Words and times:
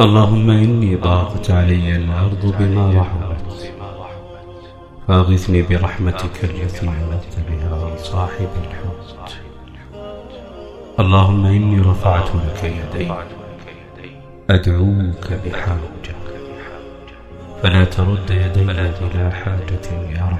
اللهم 0.00 0.50
إني 0.50 0.96
ضاقت 0.96 1.50
علي 1.50 1.96
الأرض 1.96 2.54
بما 2.58 3.00
رحبت. 3.00 3.72
فأغثني 5.08 5.62
برحمتك 5.62 6.44
التي 6.44 6.86
ولدت 6.86 7.36
بها 7.48 7.84
عن 7.84 7.98
صاحب 7.98 8.48
الحوت. 8.64 9.30
اللهم 11.00 11.46
إني 11.46 11.80
رفعت 11.80 12.28
لك 12.34 12.64
يدي. 12.64 13.12
أدعوك 14.50 15.32
بحاجة. 15.46 16.16
فلا 17.62 17.84
ترد 17.84 18.30
يدي 18.30 18.64
بلا 18.64 19.30
حاجة 19.30 19.86
يا 20.16 20.28
رب. 20.30 20.37